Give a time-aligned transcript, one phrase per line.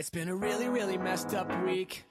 [0.00, 2.04] It's been a really, really messed up week.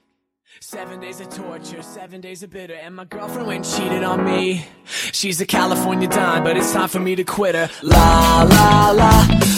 [0.60, 4.64] Seven days of torture, seven days of bitter, and my girlfriend went cheated on me.
[4.86, 7.68] She's a California dime, but it's time for me to quit her.
[7.82, 9.10] La la la,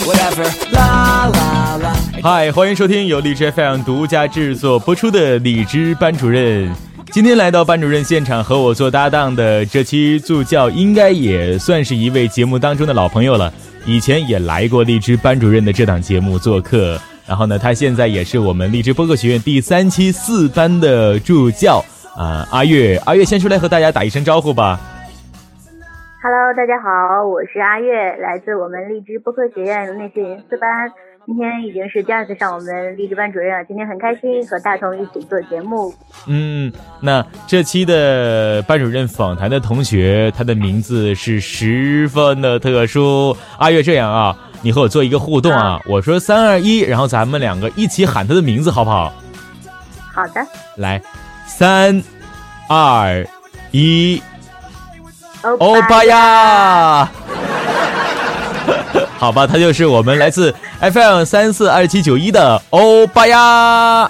[0.07, 0.45] whatever.
[0.71, 1.93] La la la.
[2.23, 6.73] 嗨，欢迎收听由荔枝 FM 独家制作播出的荔枝班主任。
[7.11, 13.53] 今天来到班主任现场和我做搭档的这期助教，应该也算是一位节目当中的老朋友了。
[13.85, 21.83] 以前也来过荔枝班主任的这档节目做客，然后呢，他现在也是我们荔枝播客学院第三期四班的助教
[22.17, 22.45] 啊。
[22.51, 24.79] 阿月，阿月先出来和大家打一声招呼吧。
[26.21, 30.69] Hello，大家好，我是阿月，来自我们荔枝播客学院内训营四班。
[31.25, 35.93] 今天已经是第二次上我们励志班主任了，今天很开心和大同一起做节目。
[36.27, 36.69] 嗯，
[37.01, 43.33] 那这期的班主任访谈的同学，他的名字是十分的特殊。
[43.57, 49.11] 阿月，这样啊，你和我做一个互动啊，我说三二一，然后咱们两个一起喊他的名字，好不好？
[50.15, 50.41] 好的。
[50.77, 51.01] 来，
[51.45, 52.01] 三
[52.69, 53.27] 二
[53.71, 54.23] 一，
[55.59, 57.11] 欧巴呀！
[59.19, 64.09] 好吧，他就是我们来自 FM 三四二七九一的欧巴呀。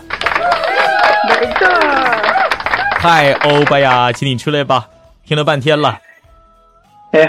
[1.27, 1.67] 没错。
[2.99, 4.85] 嗨，欧巴呀，请你出来吧，
[5.25, 5.97] 听了半天了。
[7.11, 7.27] 哎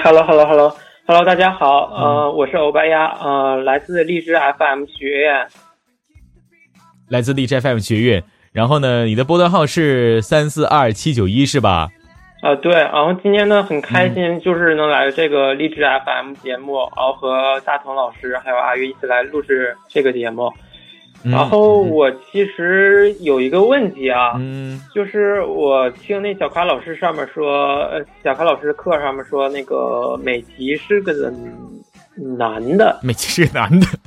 [1.06, 5.46] ，Hello，Hello，Hello，Hello，大家好，呃，我是欧巴鸭，呃，来自荔枝 FM 学院。
[7.10, 11.90] 来自荔枝 FM 学院，然后呢，你的波段号是三四二七九一，是吧？
[12.40, 20.50] 啊，对，然后今天呢很开心，就是能来这个荔枝 FM 节目，然后和大同老师还有阿月一起来录制这个节目。
[21.24, 31.12] 然后我其实有一个问题啊，嗯，就是我听那小卡老师上面说，呃，小卡老师课上面说那个美琪是个
[32.38, 33.86] 男的，美琪是个男的。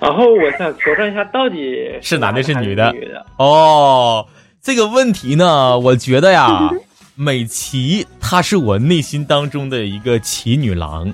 [0.00, 2.92] 然后我想求证一下，到底是男的，是女的？
[2.92, 4.24] 女的哦。
[4.62, 6.70] 这个问题呢，我觉得呀，
[7.16, 11.12] 美琪她是我内心当中的一个奇女郎，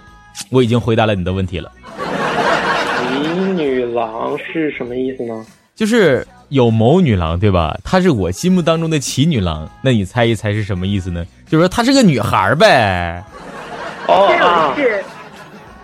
[0.51, 1.73] 我已经回答了你的问题了。
[3.97, 5.47] 奇女郎是什么意思呢？
[5.75, 7.79] 就是有某女郎，对吧？
[7.83, 11.25] 她是我心目当中的奇女郎，那你猜一猜是什么意思呢？
[11.47, 13.25] 就是说她是个女孩呗。
[14.07, 15.03] 哦，是。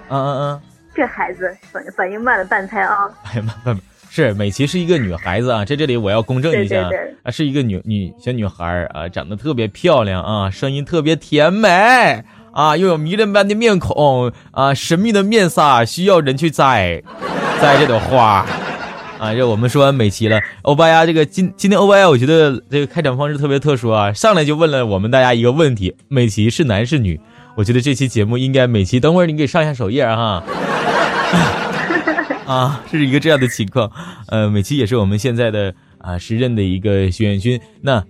[0.09, 0.61] 嗯嗯嗯。
[0.95, 3.09] 这孩子反反应慢了半拍啊！
[3.25, 3.81] 哎呀妈，慢
[4.11, 6.87] 是美琪是一个女孩子啊，在这里我要公正一下
[7.23, 12.23] 啊，是一个女女小女孩啊，长得特别漂亮啊，声音特别甜美
[12.53, 17.03] 啊，又有迷人般的面孔啊，神秘的面纱需要人去摘
[17.61, 18.47] 摘这朵花
[19.19, 19.35] 啊。
[19.35, 27.19] 这我们说完美琪了，欧巴呀，这个今今天欧巴呀，我觉得这个开场方式特别特殊啊，上来就问了我们大家一个问题：美琪是男是女？
[27.55, 30.43] 我觉得这期节目应该美琪，等会儿你给上一下首页哈。
[32.47, 33.91] 啊，是一个这样的情况，
[34.29, 37.59] 呃，美琪也是我们现在的啊时任的一个学院军。
[37.81, 38.03] 那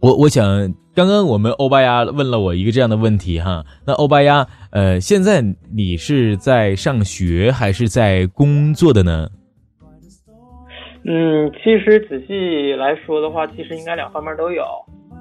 [0.00, 5.40] 我我想，刚刚我们欧巴呀问了我一个这样的问题哈，那欧巴呀，呃，现在
[5.72, 9.28] 你是在上学还是在工作的呢？
[11.04, 14.64] 嗯，其实仔细来说的话，其实应该两方面都有。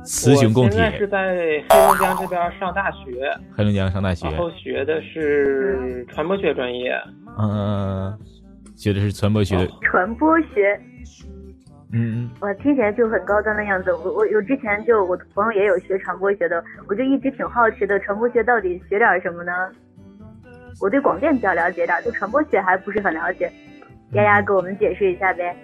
[0.03, 0.77] 雌雄共体。
[0.77, 3.31] 现在是在黑龙江这边上大学。
[3.55, 4.27] 黑龙江上大学。
[4.27, 6.91] 然后学的是传播学专业。
[7.37, 8.17] 嗯，
[8.75, 9.55] 学的是传播学。
[9.83, 10.81] 传播学。
[11.93, 12.29] 嗯嗯。
[12.41, 13.91] 我听起来就很高端的样子。
[13.93, 19.51] 我我我之前就我朋友也有学传播学的，我就一直挺好奇的，传播学到底学点什么呢？
[20.81, 23.51] 我对广电比较了解点，对传播学还不是很了解。
[24.13, 25.55] 丫丫给我们解释一下呗。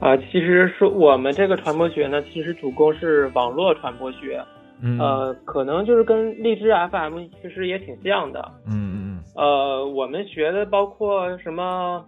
[0.00, 4.40] 啊，其实说我们这个传播学呢，其实主攻是网络传播学，
[5.00, 12.04] 呃，可能就是跟荔枝 FM 其实也挺像的，嗯嗯嗯，呃，我们学的包括什么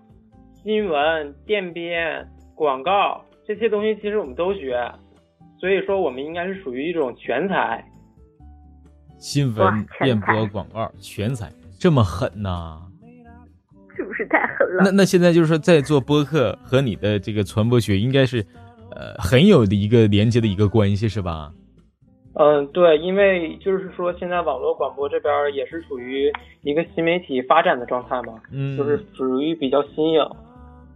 [0.62, 4.80] 新闻、电编、广告这些东西，其实我们都学，
[5.58, 7.84] 所以说我们应该是属于一种全才。
[9.18, 12.80] 新闻、电波、广告，全才，这么狠呐！
[13.96, 14.84] 是不是太狠了？
[14.84, 18.38] 那那现在就是说，在做播客和你的这个传播学应该是，
[18.92, 21.52] 呃，很有的一个连接的一个关系，是吧？
[22.34, 26.32] 嗯，对，因为就是说现在网络广播这边也是属于
[26.62, 30.24] 一个新媒体发展的状态嘛，嗯，就是属于比较新颖，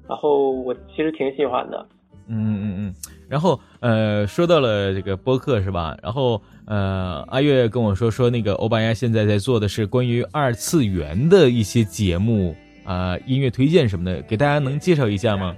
[0.09, 1.85] 然后我其实挺喜欢的。
[2.27, 2.95] 嗯嗯嗯，
[3.29, 5.97] 然后呃，说到了这个播客是吧？
[6.03, 12.55] 然后呃，阿月跟我说说那个欧巴鸭现在在做的是关于二次元的一些节目
[12.85, 15.55] 啊，音乐推荐什么的，给大家能介绍一下吗？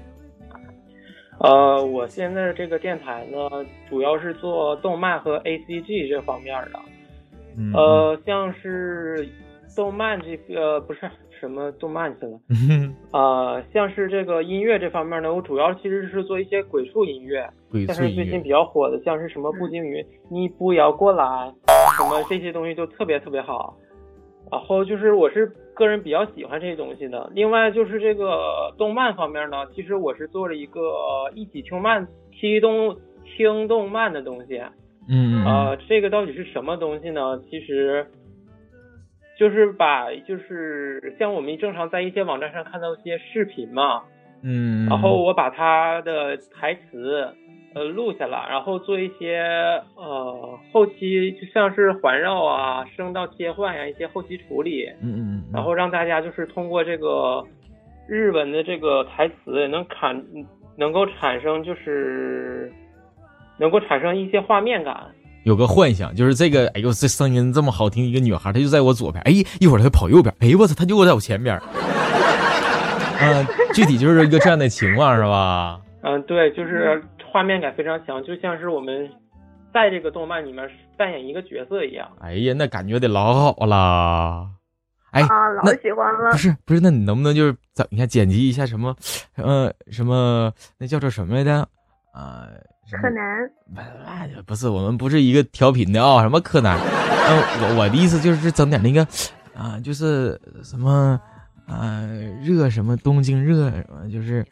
[1.38, 3.38] 呃，我现在这个电台呢，
[3.88, 9.28] 主要是做动漫和 A C G 这方面的，呃，像是
[9.74, 11.00] 动漫这个不是。
[11.38, 12.40] 什么动漫去了？
[13.12, 17.48] 啊，像是这个音乐这方面呢，我主要其实是做一些鬼畜音乐，
[17.86, 21.24] 像是最近比较火的，像是什么步惊云，你不要过来，
[21.96, 23.76] 什么这些东西就特别特别好。
[24.50, 27.30] 然后就是我是个人比较喜欢这些东西的。
[27.34, 30.80] 另外就是这个动漫方面呢，其实我是做了一个
[31.34, 34.60] 一起听漫听动听动漫的东西。
[35.08, 37.40] 嗯啊，这个到底是什么东西呢？
[37.48, 38.06] 其实。
[39.38, 44.02] 就是把，就是像我们正常在一些网站上看到一些视频嘛，
[44.42, 47.28] 嗯，然后我把它的台词，
[47.74, 49.38] 呃，录下来，然后做一些
[49.94, 57.44] 呃后期，就像是环绕啊、声道切换呀一些后期处理，嗯嗯，然后让大家就是通过这个
[58.08, 60.24] 日文的这个台词，能产
[60.78, 62.72] 能够产生就是
[63.58, 65.08] 能够产生一些画面感。
[65.46, 71.56] 有个幻想，就是这个，哎呦，这声音这么好听，一个女孩，她就在我左边，哎，一会儿她跑右边，哎呦我操，她就在我前边，
[73.20, 75.80] 嗯，具体就是一个这样的情况，是吧？
[76.02, 77.00] 嗯，对，就是
[77.30, 79.08] 画面感非常强，就像是我们
[79.72, 82.08] 在这个动漫里面扮演一个角色一样。
[82.20, 84.48] 哎呀，那感觉得老好了，
[85.12, 86.32] 哎，老喜欢了。
[86.32, 88.96] 不是不是，那你能不能就是整一下剪辑一下什么，
[89.36, 91.68] 呃，什么那叫做什么来着？
[92.12, 92.48] 啊？
[92.92, 93.50] 柯南，
[94.46, 96.78] 不是我们不是一个调频的啊，什么柯南？
[96.78, 99.02] 我我的意思就是整点那个
[99.56, 101.20] 啊，就是什么
[101.66, 102.06] 啊
[102.44, 104.46] 热什么东京热什么，就是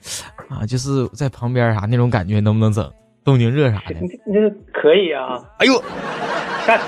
[0.49, 2.93] 啊就是在旁边啥那种感觉，能不能整
[3.23, 3.95] 东京热啥的？
[4.27, 5.41] 那可以啊。
[5.59, 5.81] 哎呦，
[6.67, 6.81] 下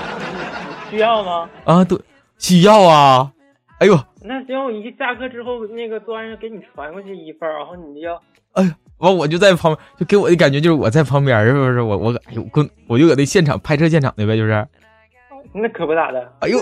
[0.90, 1.48] 需要吗？
[1.64, 1.96] 啊，对，
[2.38, 3.32] 需要啊。
[3.78, 8.12] 哎呦，那行，我一下课之后那个做完给你传过去一份，然后你就
[8.54, 8.74] 哎呀。
[8.98, 11.80] 完，我就在旁边，就给我的感觉就是我在旁边，是不是？
[11.80, 14.66] 我我哎呦，跟我就搁那现场拍摄现场的呗，就是。
[15.52, 16.32] 那可不咋的。
[16.40, 16.58] 哎呦，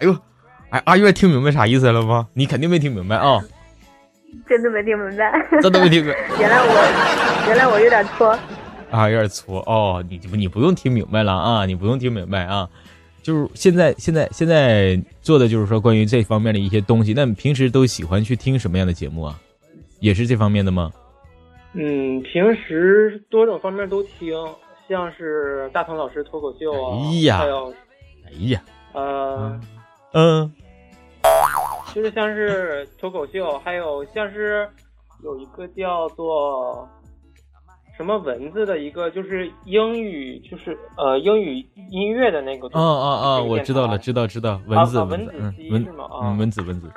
[0.00, 0.16] 哎呦，
[0.70, 2.26] 哎，阿月听明白啥意思了吗？
[2.34, 3.40] 你肯定没听明白啊。
[4.48, 5.32] 真的没听明白。
[5.60, 6.18] 真的没听明白。
[6.40, 8.38] 原来我，原来我有点搓。
[8.90, 10.04] 啊，有点搓哦。
[10.08, 12.68] 你你不用听明白了啊，你不用听明白啊。
[13.22, 17.12] 就是现在现在现在做的就是说关于这方面的一些东西。
[17.14, 19.38] 那你平时都喜欢去听什么样的节目啊？
[20.00, 20.90] 也是这方面的吗？
[21.74, 24.34] 嗯，平时多种方面都听，
[24.88, 26.98] 像是大鹏老师脱口秀啊，
[27.38, 27.74] 还有，
[28.26, 29.60] 哎呀，呃，
[30.12, 30.52] 嗯，
[31.94, 34.68] 就是像是脱口秀， 还有像是
[35.24, 36.86] 有一个叫做
[37.96, 42.68] 什么文字的一个，就是英语，就是呃英语音乐的那个。
[42.68, 43.40] 啊啊啊！
[43.40, 45.32] 我知道了，知道知道，文字文字
[45.70, 46.06] 文是吗？
[46.22, 46.90] 嗯，文字文字。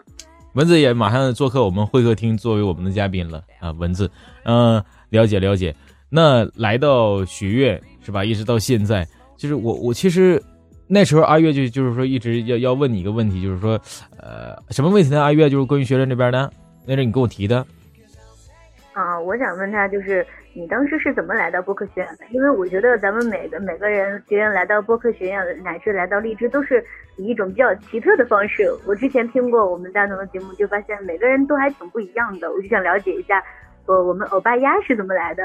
[0.56, 3.72] 蚊子也马上做客我们会客厅，作为我们的嘉宾了啊！
[3.74, 4.10] 蚊子，
[4.44, 5.76] 嗯，了解了解。
[6.10, 8.24] 那来到学院是吧？
[8.24, 9.06] 一直到现在，
[9.38, 10.42] 就是我我其实
[10.88, 13.80] 那时候阿月就就是说一直要要问你一个问题，就是说，
[14.18, 15.22] 呃，什么问题呢？
[15.22, 16.52] 阿月就是关于学院这边的，
[16.86, 17.58] 那是你跟我提的。
[18.94, 20.26] 啊，我想问他就是。
[20.58, 22.26] 你当时是怎么来到播客学院的？
[22.32, 26.82] 因为我觉得咱们每个每个人学员来到播客学院，乃至来到荔枝，都是
[27.18, 28.64] 以一种比较奇特的方式。
[28.88, 32.50] 我之前听过我们大同的节目，就发现每个人都还挺不一样的。
[32.50, 33.44] 我就想了解一下，
[33.86, 35.44] 我，我们欧巴鸭是怎么来的？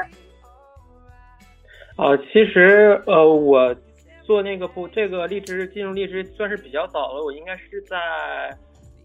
[1.97, 3.75] 呃，其实呃，我
[4.23, 7.97] 做那个不这个荔枝进入荔枝算是比较早了，我应该是在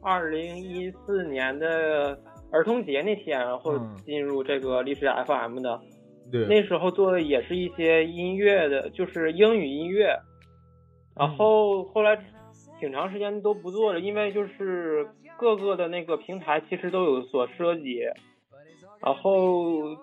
[0.04, 2.16] 二零一四年的
[2.52, 5.80] 儿童节那天或进入这个荔枝 FM 的。
[6.32, 10.18] 那时候做的也是一些音乐的，就是英语音乐，
[11.14, 12.18] 然后后来
[12.80, 18.00] 挺长时间都不做了，因为就是各个的那个平台其实都有所涉及，
[19.00, 19.96] 然后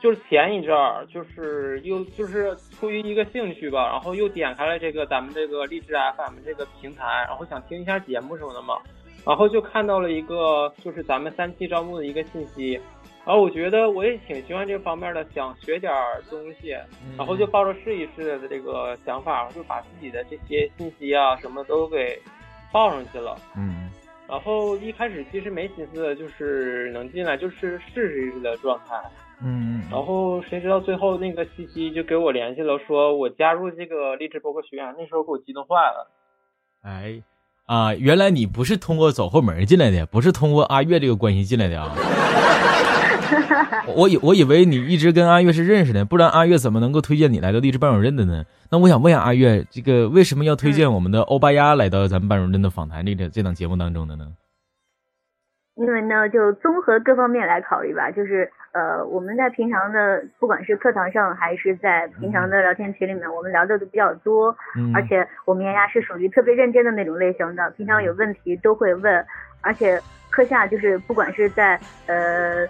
[0.00, 8.78] 就是前一阵儿就是又就是出于一个兴趣吧，然后又点开了这个咱们这个荔枝 FM 这个平台，然后想听一下节目什么的嘛，
[9.26, 12.80] 然后就看到了一个就是咱们三期招募的一个信息。
[13.26, 15.92] 然后我觉得我也挺喜欢这方面的，想学点
[16.30, 16.76] 东西，
[17.18, 22.16] 然后就抱着试一试的这个想法，就把自己的这些信息啊什么都给
[22.70, 23.36] 报上去了。
[23.56, 23.90] 嗯，
[24.28, 28.94] 然后一开始其实没心思，就是能进来就是试试的状态。
[29.42, 36.10] 嗯，然后谁知道最后那个西西就给我联系了，说我加入这个励志播客学院，那时候给我激动坏了。
[36.82, 37.20] 哎，
[37.66, 41.92] 啊，原来你不是通过走后门进来的，不是通过阿月这个关系进来的啊。
[43.94, 48.44] 我以我以为你一直跟阿月是认识的，不然阿月怎么能够推荐你来到励志班主任的呢？
[48.70, 54.26] 那我想问一下阿月，这个为什么要推荐我们的欧巴鸭来到咱们班主任的访谈这个这档节目当中的呢？
[55.76, 69.26] 因为呢，就综合各方面来考虑吧，就是呃，我们在平常的不管是课堂上还是在平常的聊天群里面，我们聊的都比较多，嗯，而且我们丫丫是属于特别认真的那种类型的，平常有问题都会问，
[69.60, 72.66] 而且课下就是不管是在呃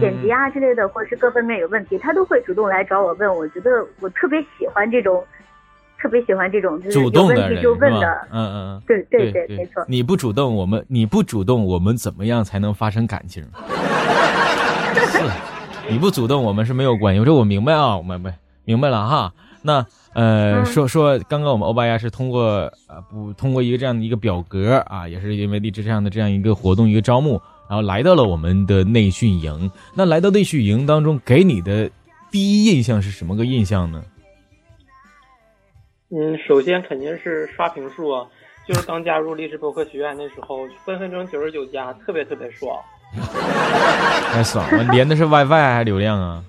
[0.00, 3.34] 剪辑啊之类的，或者是各方面有问题，他都会主动来找我问。
[3.34, 5.24] 我觉得我特别喜欢这种。
[6.00, 9.84] 特别喜欢这种就是有问题就问的，嗯嗯嗯，对对对，没错。
[9.88, 13.42] 你不主动，我们你不主动，我们怎么样才能发生感情？
[14.94, 15.18] 是，
[15.90, 17.18] 你不主动，我们是没有关系。
[17.18, 18.32] 我说我明白啊，我明白
[18.64, 19.32] 明白了哈。
[19.62, 29.70] 那呃，说说刚刚我们欧巴亚是通过呃不通过一个这样的一个表格啊，也是因为励志这样的这样一个活动一个招募，然后来到了我们的内训营。
[29.94, 31.90] 那来到内训营当中，给你的
[32.30, 34.02] 第一印象是什么个印象呢？
[36.10, 38.26] 嗯，首先肯定是刷屏数啊，
[38.66, 42.74] 就是刚加入励志播客学院那时候，分分钟九十九加，特别特别爽。
[44.32, 44.84] 太爽了！
[44.92, 46.44] 连的是 WiFi 还是流量啊？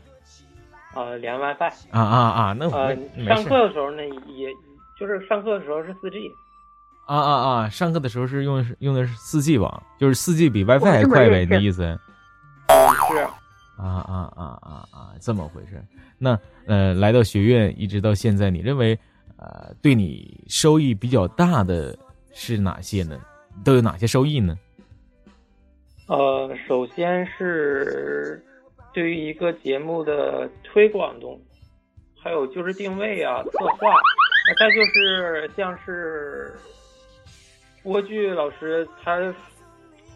[0.96, 1.72] 呃，连 WiFi。
[1.92, 2.56] 啊啊啊！
[2.58, 2.96] 那呃，
[3.26, 4.50] 上课的时候呢，也
[5.00, 6.32] 就是上课的时候是四 G。
[7.16, 7.70] 啊啊啊！
[7.70, 11.40] 上课的时候是用用的是四 G 网，就是四 G 比 WiFi 还快呗？
[11.40, 11.82] 你的意思？
[13.12, 13.18] 是。
[13.78, 15.10] 啊啊啊啊啊！
[15.20, 15.84] 这么回事？
[16.18, 16.38] 那
[16.68, 18.98] 呃，来到学院一直到现在，你认为？
[19.42, 21.98] 呃，对你收益比较大的
[22.34, 23.18] 是哪些呢？
[23.64, 24.54] 都有哪些收益呢？
[26.08, 28.44] 呃，首先是
[28.94, 31.40] 对于一个节目的推广中，
[32.22, 33.96] 还有就是定位啊、策划，
[34.60, 36.54] 再就是像是
[37.84, 39.34] 播剧老师他。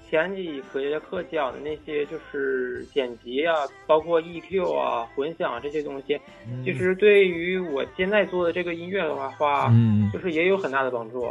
[0.09, 3.55] 前几节课讲的那些就是剪辑啊，
[3.87, 6.21] 包括 EQ 啊、混响这些东西，
[6.63, 9.73] 其实对于我现在做的这个音乐的话，话，
[10.13, 11.25] 就是也有很大的帮助。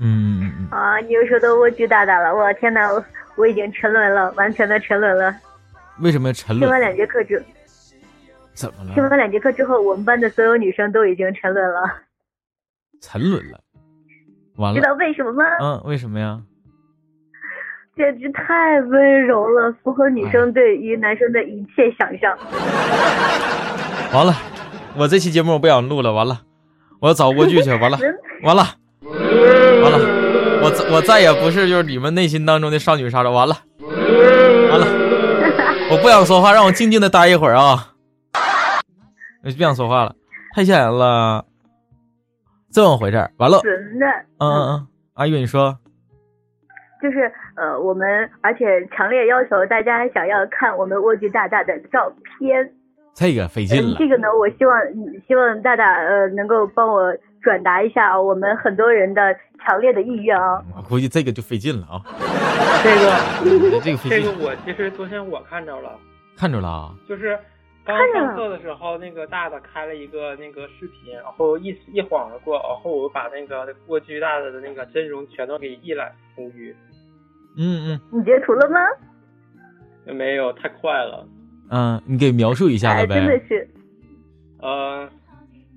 [0.00, 0.68] 嗯嗯嗯。
[0.70, 3.04] 啊，你又说到我剧大大了，我天哪，我
[3.36, 5.36] 我已经沉沦了，完全的沉沦了。
[6.00, 6.60] 为什么沉沦？
[6.60, 7.44] 听完两节课之，
[8.54, 8.94] 怎么了？
[8.94, 11.82] 听完两节课之后，我们班的所有女生都已经沉沦了。
[13.02, 13.60] 沉沦了，
[14.56, 14.80] 完了。
[14.80, 15.44] 知道为什么吗？
[15.60, 16.40] 嗯，为什么呀？
[17.96, 22.36] 简直太温柔了，符合女生对于男生的一切想象。
[24.12, 24.34] 完了，
[24.96, 26.42] 我这期节目我不想录了，完了，
[27.00, 27.98] 我要找过剧去，完了，
[28.42, 28.62] 完了，
[29.02, 29.98] 完了，
[30.62, 34.86] 我我再也不是就是你们内心当中的少女杀手，完了，完了，
[35.90, 37.92] 我不想说话，让我静静的待一会儿啊！
[39.42, 40.14] 我就不想说话了，
[40.54, 41.46] 太吓人了，
[42.76, 44.06] 这么回事完了，真的，
[44.36, 45.78] 嗯嗯嗯，阿月你说。
[47.00, 48.06] 就是呃，我们
[48.42, 52.70] 而且强烈要求大家想要看我们蜗居大大的照片，
[53.14, 53.96] 这个费劲了。
[53.98, 54.78] 这个呢，我希望
[55.26, 60.62] 希望大大呃能够帮我转达一下我们很多人的强烈的意愿啊。
[60.76, 62.04] 我估计这个就费劲了啊。
[62.84, 65.98] 这个这个费劲这个我其实昨天我看着了，
[66.36, 67.38] 看着了啊，就是
[67.86, 76.74] 刚上课的时候，那个大大开了一个那个视频，然后一一晃而过，然后我把那个蜗居大大的那个真容全都给一览无余。
[77.56, 78.80] 嗯嗯，你截图了吗？
[80.12, 81.26] 没有，太快了。
[81.70, 83.06] 嗯，你给描述一下呗。
[83.06, 83.68] 真的是，
[84.60, 85.08] 呃，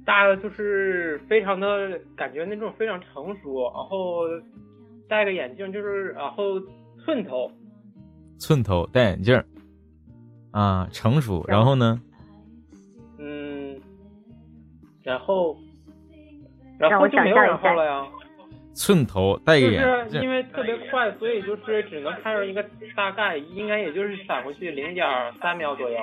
[0.05, 4.23] 大的就是非常的感觉那种非常成熟，然后
[5.07, 6.59] 戴个眼镜，就是然后
[7.05, 7.51] 寸头，
[8.39, 9.43] 寸头戴眼镜，
[10.51, 11.43] 啊，成熟。
[11.47, 12.01] 然后呢？
[13.17, 13.79] 嗯，
[15.03, 15.57] 然后，
[16.77, 18.05] 然后就没有然后了呀。
[18.73, 22.63] 寸头戴个眼镜，就是因为特别快，所以就是只能看到一个
[22.95, 25.05] 大概，应该也就是闪回去零点
[25.41, 25.97] 三秒左右。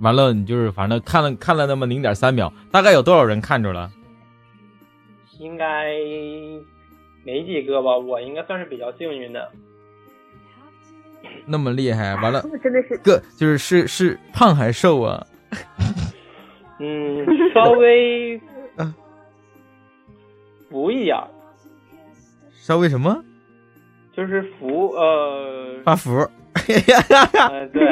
[0.00, 3.90] 完了，你就是反正看了看了那么零点三秒，大概有多少人看着了？
[5.38, 5.92] 应该
[7.22, 9.52] 没几个吧，我应该算是比较幸运的。
[11.46, 15.26] 那么厉害， 完了，真的是个就是是是胖还是瘦啊？
[16.80, 18.40] 嗯，稍微。
[20.70, 21.26] 浮一样，
[22.52, 23.24] 稍微什么？
[24.14, 26.10] 就是浮呃发福。
[26.54, 27.82] 嗯， 对。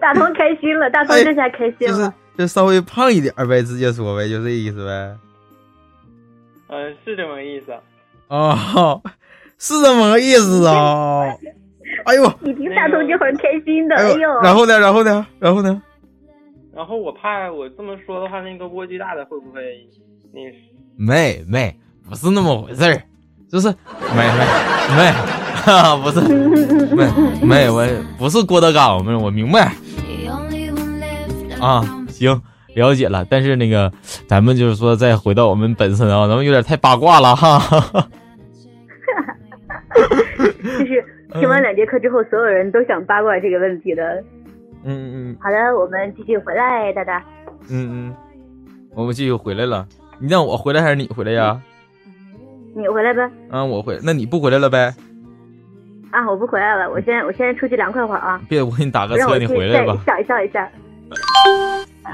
[0.00, 1.88] 大同开心了，大同这下开心了。
[1.88, 5.16] 就是就稍微胖一点呗，直接说呗，就这意思呗。
[6.68, 7.74] 嗯，是这么个意思。
[8.28, 9.02] 哦，
[9.58, 11.26] 是这么个意思哦。
[12.04, 14.40] 哎呦，你听大同就很开心的，哎呦。
[14.42, 14.78] 然后呢？
[14.78, 15.26] 然后呢？
[15.38, 15.82] 然后呢？
[16.74, 19.60] 然后我怕我这么说的话，那个蜗居大的会不会
[20.32, 20.40] 那？
[20.96, 21.76] 没没，
[22.08, 23.02] 不是那么回事儿，
[23.50, 23.74] 就是没
[24.16, 24.44] 没
[24.96, 25.10] 没，
[25.62, 26.20] 哈， 不是
[26.94, 27.06] 没
[27.42, 27.86] 没，我
[28.18, 29.72] 不是郭德纲，我我明白。
[31.60, 32.40] 啊，行，
[32.74, 33.26] 了解了。
[33.28, 33.92] 但是那个，
[34.26, 38.08] 咱们就是说，再回到我们本身啊，咱们有点太八卦了哈。
[41.30, 44.22] 就是听完两节课之后，所有人都想八卦这个问题的。
[44.84, 45.36] 嗯嗯嗯。
[45.40, 47.22] 好的，我们继续回来，大大。
[47.70, 48.16] 嗯嗯，
[48.94, 49.86] 我们继续回来了。
[50.18, 51.60] 你让我回来还是你回来呀？
[52.74, 53.30] 你回来呗。
[53.50, 54.94] 啊，我回，那你不回来了呗？
[56.10, 58.40] 啊，我不回来了，我先我先出去凉快会儿啊。
[58.48, 59.96] 别，我给你打个车，你回来吧。
[60.06, 60.68] 笑一笑一下。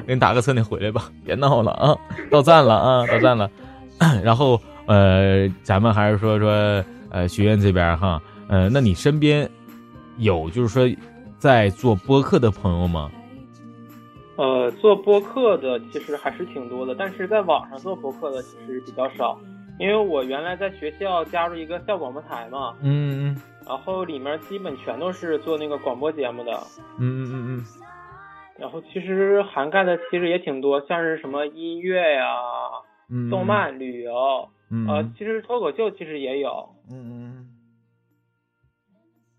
[0.06, 1.96] 给你打个车，你回来吧，别闹了啊！
[2.30, 3.50] 到站了啊，到站了。
[4.22, 6.50] 然后呃，咱们还是说说
[7.10, 9.50] 呃学院这边哈，呃，那你身边
[10.18, 10.88] 有就是说
[11.38, 13.10] 在做播客的朋友吗？
[14.36, 19.38] 呃，做播客的其实还是挺多的，但是在网上做播客的其实比较少，
[19.78, 26.52] 因为我原来在学校加入一个校广播台嘛，嗯嗯，然后里面基本全都是做那个广播节目的，
[26.98, 27.64] 嗯嗯嗯嗯。
[28.58, 32.26] 然后其实涵盖的其实也挺多，像是什么音乐呀、
[33.30, 34.48] 动漫、旅游，
[34.88, 36.68] 呃，其实脱口秀其实也有。
[36.90, 37.48] 嗯嗯。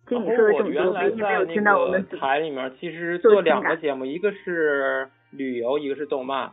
[0.07, 6.51] 听你说的这么多，我原来在那个台里面，其实做两个节目，一个是旅游，一个是动漫。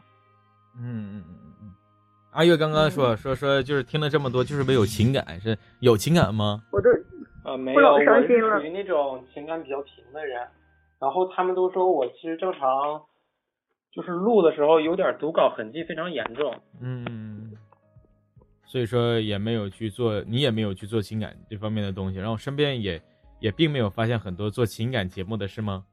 [0.76, 1.72] 嗯嗯嗯嗯。
[2.32, 6.62] 阿月刚刚说说说，就是听了这么多，就是没有情感，是有情感吗？
[6.72, 6.90] 我都
[7.44, 10.40] 呃没有，我是属于那种情感比较平的人。
[11.00, 13.02] 然后他们都说我其实正常，
[13.92, 16.54] 就是录的时候有点读稿痕迹非常严重。
[16.80, 17.52] 嗯，
[18.64, 22.18] 所以说也没有去做，你也没有去做情感这方面的东西。
[22.18, 23.00] 然后身边也
[23.44, 25.84] 也并没有发现很多做情感节目的是吗？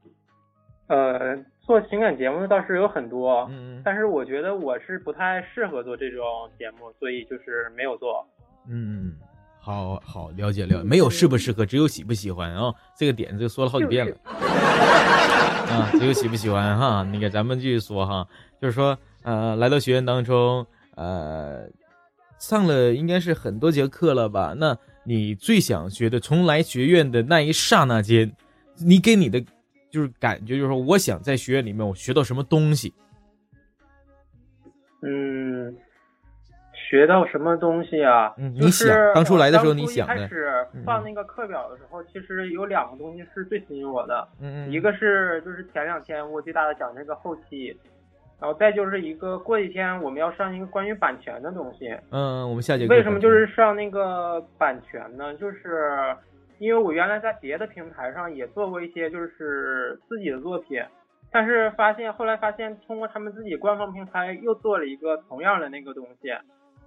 [0.86, 8.26] 呃，做情感节目的倒是有很多，嗯，但是我觉得我是不太适合做这种节目，所以就是没有做。
[8.66, 9.12] 嗯。
[9.64, 12.74] 好好了解了解，没有适不适合，只有喜不喜欢啊！
[12.98, 17.04] 这个点就说了好几遍了啊，只有喜不喜欢哈。
[17.12, 18.26] 那个咱们继续说哈，
[18.60, 21.68] 就是说呃，来到学院当中呃，
[22.40, 24.52] 上了应该是很多节课了吧？
[24.58, 28.30] 那你最想学的，从来学院的那一刹那间，
[28.78, 29.42] 你给你的
[29.90, 32.92] 就是感觉，就是说我想在学院里面我学到什么东西？
[35.02, 35.76] 嗯。
[36.74, 38.34] 学到什么东西啊？
[38.36, 40.14] 嗯，你想当初来的时候你想的。
[40.14, 44.28] 开始放那个课表的时候，其实有两个东西是最吸引我的。
[44.40, 44.70] 嗯嗯。
[44.70, 47.74] 一个是就是前两天我最大的讲这个后期，
[48.42, 51.96] 然后再就是一个过几天我们要上一个关于版权的东西。
[52.10, 55.32] 嗯，我们下节为什么就是上那个版权呢？
[55.36, 56.16] 就是
[56.58, 60.82] 因为我原来在别的平台上也做过一些就是自己的作品，
[61.30, 66.28] 但是发现后来发现通过他们自己官方平台又做了一个同样的那个东西。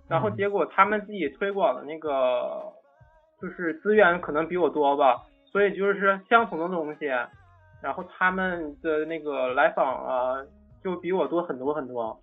[0.10, 2.62] 然后结果他们自己推广的那个，
[3.42, 7.06] 就是资源可能比我多吧，所以就是相同的东西，
[7.82, 10.36] 然后他们的那个来访啊，
[10.86, 12.16] 就比我多很多很多，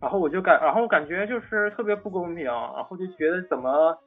[0.00, 3.98] 然后我就感，然后感觉就是特别不公平，然后就觉得怎么，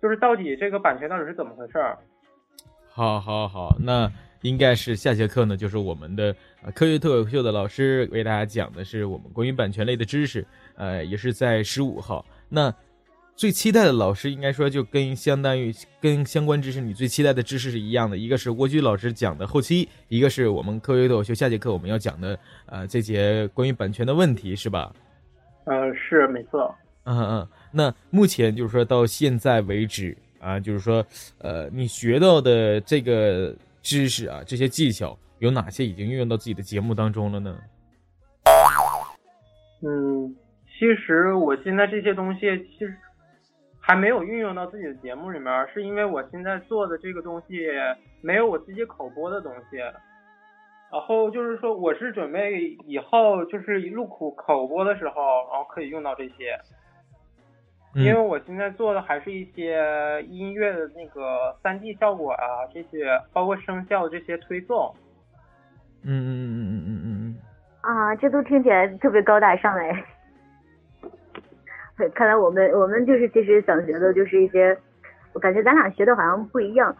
[0.00, 1.98] 就是到底这个版权到底是怎么回事儿？
[2.88, 6.34] 好，好，好，那应该是下节课呢，就是我们的
[6.74, 10.42] 科学脱口秀的老师为大家讲的是我们关于版权类的知识。
[10.76, 12.24] 呃，也是在十五号。
[12.48, 12.74] 那
[13.40, 18.14] 最期待的老师，应该说就跟相当于跟相关知识，你最期待的知识是一样的。
[18.14, 24.92] 一个是蜗居老师讲的后期，一个是我们科学脱口秀下节课我们要讲的呃这节关于版权的问题，是吧？
[25.64, 26.74] 呃，是没错。
[27.04, 27.48] 嗯嗯。
[27.72, 31.02] 那目前就是说到现在为止啊，就是说
[31.38, 37.58] 呃你学到的这个知识啊，这些技巧有哪些已经运用到自己的节目当中了呢？
[39.82, 40.36] 嗯。
[40.78, 42.40] 其实我现在这些东西
[42.78, 42.96] 其实
[43.90, 47.66] 还没有运用到自己的节目里面，是因为我现在做的这个东西
[48.20, 49.78] 没有我自己口播的东西。
[50.92, 56.56] 然后就是说，我是准备以后就是录口口播的时候，然后可以用到这些。
[57.96, 64.94] 因为我现在做的还是一些音乐的那个三 D 效果啊，这些包括声效这些推送。
[66.04, 67.36] 嗯嗯嗯嗯嗯嗯嗯。
[67.80, 70.04] 啊，这都听起来特别高大上哎。
[72.10, 74.76] 看来我们我们就是其实想学的就是一些，
[75.32, 76.96] 我感觉咱俩学的好像不一样。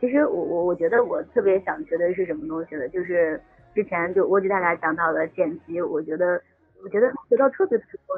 [0.00, 2.88] 其实我我我觉得我特别想学的是什么东西呢？
[2.88, 3.40] 就是
[3.74, 6.40] 之前就我给大家讲到的剪辑，我觉得
[6.84, 8.16] 我觉得学到特别特别多。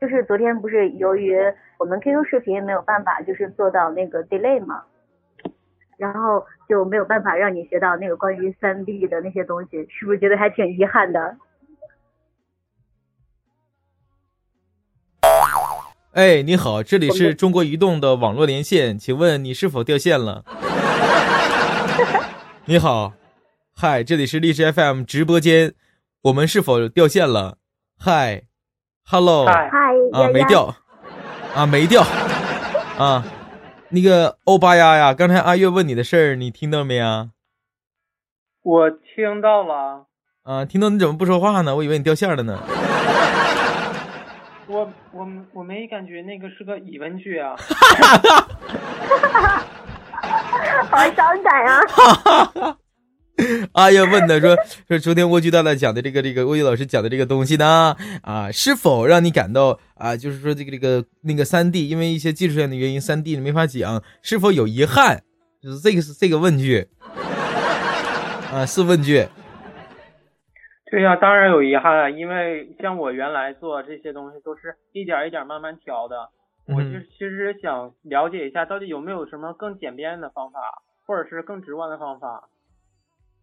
[0.00, 1.34] 就是昨天不是由于
[1.78, 4.84] 我们 QQ 视频没有办法就是做到那个 delay 嘛，
[5.96, 11.36] 然后就没有办法让你学到那个关于三 D 的那些东西，是不是觉得还挺遗憾的？
[16.14, 20.44] 哎，你好，这里是中国移动的网络连线，请问你是否掉线了？
[22.66, 23.14] 你好，
[23.74, 25.74] 嗨，这里是荔枝 FM 直播间，
[26.22, 27.58] 我们是否掉线了？
[27.98, 28.44] 嗨
[29.04, 29.68] ，Hello，嗨，
[30.12, 30.76] 啊，没掉，
[31.52, 32.06] 啊，没掉，
[32.96, 33.24] 啊，
[33.88, 37.30] 那个欧巴呀呀，刚才阿月问你的事儿，你听到没啊？
[38.62, 40.06] 我听到了。
[40.44, 41.74] 啊，听到你怎么不说话呢？
[41.74, 42.56] 我以为你掉线了呢。
[44.66, 47.54] 我我我没感觉那个是个疑问句啊，
[50.90, 52.76] 好伤感啊！
[53.72, 54.56] 阿月问的说
[54.88, 65.20] 说昨天蜗居大大讲的这个这个蜗居老师讲的这个东西呢啊，是否让你感到啊，就是说这个这个那个三 D 因为一些技术上的原因三 D 没法讲，是否有遗憾？
[65.62, 66.88] 就是这个是这个问句
[68.52, 69.26] 啊，是问句。
[70.94, 76.28] 对呀，当然有遗憾，因为像我原来做这些东西都是一点一点慢慢调的。
[76.68, 80.60] 我就其实想了解一下，到底有没有什么更简便的方法，
[81.04, 82.48] 或者是更直观的方法。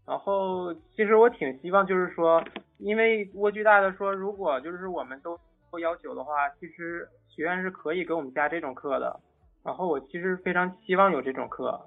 [0.08, 2.42] 然后，其实我挺希望，就是说，
[2.78, 5.38] 因为蜗居大的说，如果就是我们都
[5.70, 9.20] 不要求的话，其实学院是可以给我们加这种课的。
[9.62, 11.82] 然后，我其实非常希望有这种课。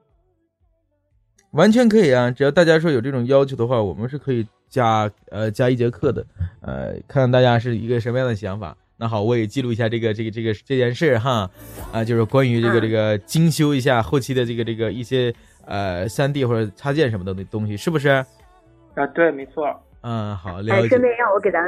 [1.53, 4.47] 完全可以啊，只要大家说有这种要求的话，我们是可以。
[4.75, 6.27] 加呃加一节课的，
[6.61, 8.77] 呃，看看大家是一个什么样的想法。
[8.97, 11.49] 那好，我也记录一下这个这个这个这件事哈，
[11.93, 15.33] 啊，就是关于这个这个精修一下后期的这个这个一些
[15.65, 18.09] 呃三 D 或者插件什么的东西，是不是？
[18.09, 19.65] 啊，对，没错。
[20.03, 21.63] 嗯，好，哎，顺便让我给咱，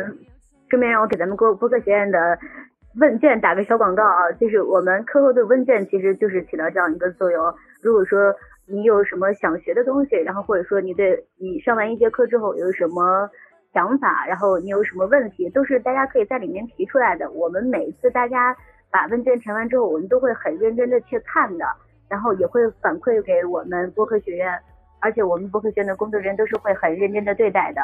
[0.69, 2.19] 顺便让我给咱们播播客学院的
[2.97, 7.55] 问卷打个小广告啊，就是我们课后的问卷其实就是起到这样一个作用。
[7.81, 8.35] 如果说
[8.68, 13.31] 你有什么想学的东西，然后或者说你对你上完一节课之后有什么
[13.72, 17.31] 想法，然后你有什么问题，都是大家可以在里面提出来的。
[17.31, 18.57] 我们每次大家
[18.90, 21.64] 把问卷填完之后，我们都会很认真的去看的，
[22.09, 24.52] 然后也会反馈给我们播客学院，
[24.98, 27.81] 而且我们播客学院的工作人员都是会很认真的对待的。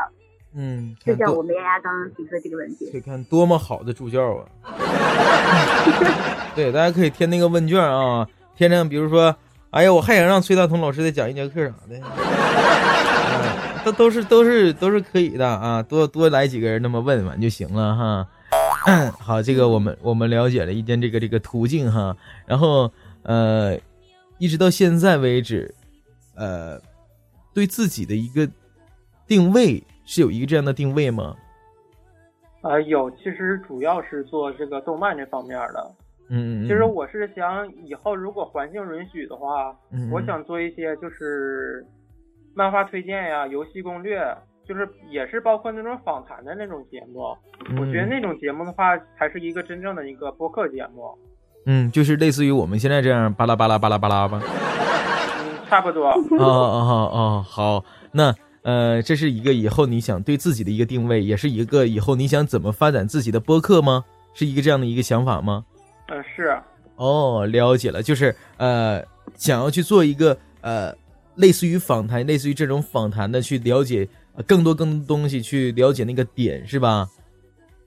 [0.56, 4.44] 嗯，就像我们丫丫刚刚提出的这个问题，可以看多么好的助教啊！
[6.56, 9.36] 对，大家可以填那个问卷啊，填上比如说。
[9.72, 11.98] 哎呀，我还想让崔大同老师再讲一节课啥的，
[13.86, 18.28] 都都是都是都是可以的啊，多多来几个人那么问问就行了哈。
[19.18, 23.74] 好，这个我们我们了解了一点这个这个途径哈，然后呃，
[24.36, 25.74] 一直到现在为止，
[26.34, 26.78] 呃，
[27.54, 28.46] 对自己的一个
[29.26, 31.34] 定位是有一个这样的定位吗？
[32.60, 35.90] 啊，有，其实主要是做这个动漫这方面的。
[36.28, 39.74] 嗯，其实我是想以后如果环境允许的话，
[40.10, 41.84] 我想做一些就是
[42.54, 44.22] 漫画推荐呀、游戏攻略，
[44.66, 47.36] 就是也是包括那种访谈的那种节目。
[47.78, 51.10] 我觉得那种节目的话，才是一个真正的一个播客节目。
[51.66, 54.40] 嗯，就是类似于我们现在这样巴拉巴拉巴拉巴拉吧。
[54.42, 56.08] 嗯，差不多。
[56.38, 64.04] 哦哦哦，好，那呃，这是一个以后你想对自己的一个定位，也是一个以后你想怎么发展自己的播客吗？
[64.34, 65.64] 是一个这样的一个想法吗？
[66.08, 66.58] 嗯，是
[66.96, 69.02] 哦，了解了，就是呃，
[69.34, 70.94] 想要去做一个呃，
[71.36, 74.08] 类似于访谈，类似于这种访谈的，去了解
[74.46, 77.06] 更多更多东西，去了解那个点是吧？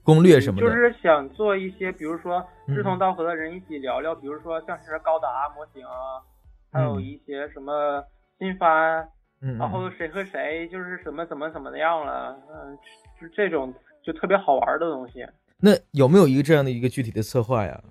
[0.02, 6.22] 攻略什么的，就是想做一些，比如说志同道合的人一起聊聊，比如说像是高达模型啊，
[6.72, 8.04] 还有一些什么
[8.38, 9.08] 新番，
[9.58, 12.78] 然后谁和谁就是什么怎么怎么样了，嗯，
[13.20, 13.74] 就这种
[14.04, 15.26] 就特别好玩的东西。
[15.58, 17.82] 那有没有一个这样的一个具体的策划呀？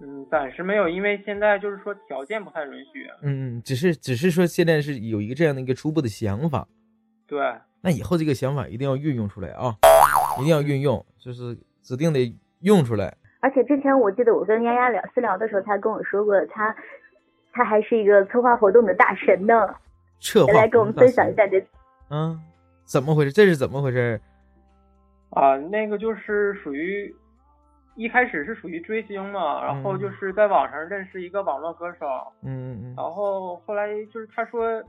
[0.00, 3.06] 嗯，暂时没有，因为现在就是说条件不太允许。
[3.22, 6.66] 嗯嗯，只是只是说现在是有一个这样的一个初步的想法。
[7.28, 7.40] 对，
[7.80, 9.76] 那以后这个想法一定要运用出来啊，
[10.40, 13.16] 一定要运用，就是指定得用出来。
[13.38, 16.74] 而且之前我记得我跟丫丫聊私聊的时候，他跟我说过，他
[17.52, 19.54] 他还是一个策划活动的大神呢。
[20.20, 21.64] 策划来跟我们分享一下这。
[22.10, 22.40] 嗯，
[22.84, 23.30] 怎么回事？
[23.30, 24.20] 这是怎么回事？
[25.30, 27.14] 啊，那个就是属于。
[27.96, 32.06] 一开始是属于追星嘛，然后就是在网上认识一个网络歌手，
[32.42, 34.82] 嗯嗯嗯，然后后来就是他说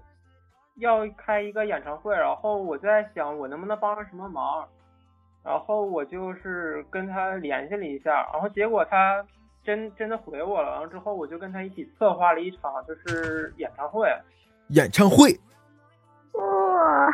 [0.77, 4.67] 要开一个演唱会，然后我就在想我能不能帮上什么忙，
[5.43, 9.23] 然后我就是跟他联系了一下，然后结果他
[9.63, 14.09] 真真的回我了，然后之后我就跟他一起策划了一场就是演唱会，
[14.69, 15.31] 演唱会，
[16.33, 17.07] 哇，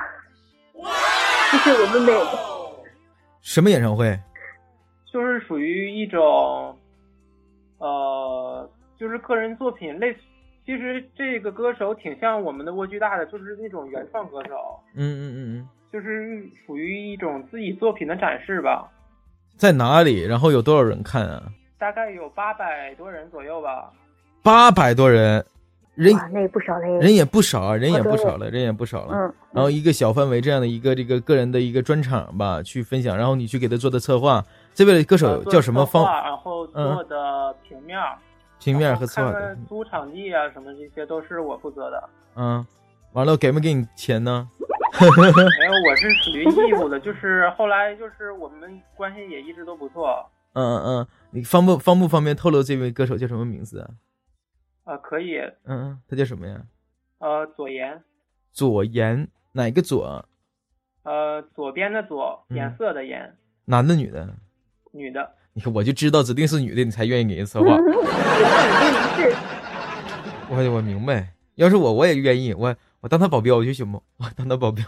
[1.51, 2.13] 就 是我们的
[3.41, 4.17] 什么演唱会？
[5.11, 6.77] 就是属于一种，
[7.79, 10.13] 呃，就是个人作品类，
[10.65, 14.79] 其其实这个歌手挺像我们的蜗居大的，就是那种原创歌手。
[14.95, 18.89] 嗯嗯嗯嗯，就是属于一种自己作品的展示吧。
[19.57, 20.23] 在哪里？
[20.25, 21.43] 然后有多少人看啊？
[21.77, 23.91] 大概有八百多人左右吧。
[24.41, 25.45] 八百多人，
[25.93, 26.87] 人那也不少嘞。
[26.99, 29.13] 人也不少啊，人也不少了，人也不少了。
[29.13, 29.33] 嗯。
[29.51, 33.17] 然后一个小范围这样的一个这个个人的一个专场吧，去分享。
[33.17, 36.03] 然后你去给他做的策划，这位歌手叫什么方？
[36.23, 37.99] 然后做的平面。
[38.59, 39.39] 平面和策划。
[39.67, 42.09] 租场地啊，什么这些都是我负责的。
[42.35, 42.65] 嗯。
[43.13, 44.47] 完了，给没给你钱呢？
[45.01, 46.99] 没有，我是属于义务的。
[46.99, 50.25] 就是后来，就是我们关系也一直都不错。
[50.53, 53.89] 嗯嗯嗯，你方不方不方便透露这位歌手叫什么名字啊？
[54.85, 55.37] 啊，可以。
[55.65, 56.61] 嗯嗯，他叫什么呀？
[57.19, 58.01] 呃，左岩。
[58.51, 60.23] 左岩，哪个左？
[61.03, 63.35] 呃，左边的左，颜色的颜。
[63.65, 64.27] 男的，女的？
[64.91, 65.31] 女的。
[65.53, 67.75] 你看，我就知道指定是女的，你才愿意给人策划。
[70.49, 72.53] 我我明白，要是我，我也愿意。
[72.53, 74.01] 我我当他保镖就行不？
[74.17, 74.85] 我当他保镖。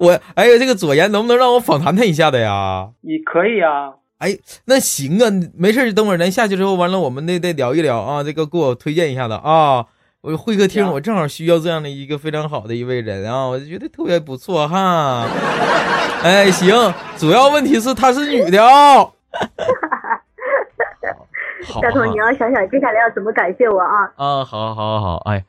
[0.00, 2.90] 我 哎呀，这个左岩能不能让我访谈他一下子呀？
[3.00, 3.94] 你可以啊。
[4.18, 8.22] 哎，那行啊，没事等会儿咱下去之后，完了我们得得聊一聊啊。
[8.22, 9.86] 这个给我推荐一下子啊。
[10.26, 15.24] 我会客厅，我正好需要这样的一个非常好的一位人啊，我就觉得特别不错哈。
[16.24, 16.74] 哎，行，
[17.16, 19.12] 主要问题是她是女的哦。
[21.80, 24.12] 大头，你要想想接下来要怎么感谢我啊。
[24.16, 25.44] 啊，好，好，好，好，哎，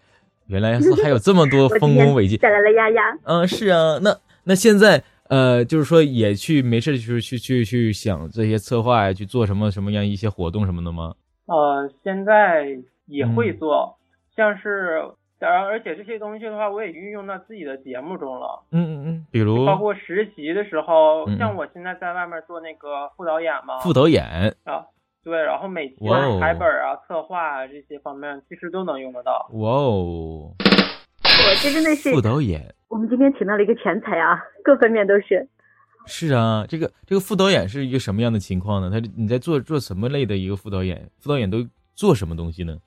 [0.45, 2.37] 原来 是还有这么多丰功伟绩。
[2.37, 3.01] 带来了丫丫。
[3.23, 5.03] 嗯，是啊，那那现在。
[5.29, 11.15] 呃，就是说也去没事，就是去去去想这些策划呀，去做什么什么样一些活动什么的吗？
[11.47, 12.67] 呃，现在
[13.07, 13.96] 也会做，
[14.37, 15.03] 像是，
[15.39, 18.63] 然而且这些东西的话，我也运用到自己的节目中了。
[18.71, 23.79] 嗯嗯嗯，比如包括实习的时候，像我现在在外面做那个副导演嘛。
[23.79, 24.23] 副导演
[24.63, 24.85] 啊，
[25.23, 29.49] 对，然后每期的台本啊、策划啊这些方面，其实都能用得到。
[29.53, 30.53] 哇哦！
[30.59, 32.73] 我这真的是副导演。
[32.89, 35.49] 我们今天请到了一个全才啊，各方面都是。
[36.05, 38.89] 是啊，这个这个副导演是一个什么样的情况呢？
[38.89, 41.09] 他你在做做什么类的一个副导演？
[41.19, 41.57] 副导演都
[41.95, 42.77] 做什么东西呢？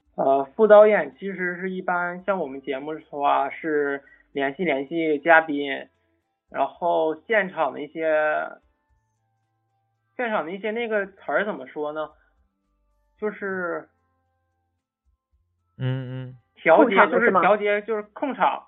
[0.60, 5.88] 呃，副导演其实是一般像我们节目的话是联系联系嘉宾，
[6.50, 8.04] 然后现场的一些
[10.18, 12.10] 现场的一些那个词儿怎么说呢？
[13.18, 13.88] 就是，
[15.78, 18.66] 嗯嗯，调节就是调节就是控场。